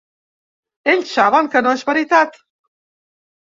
[0.93, 2.41] Ells saben que no és veritat.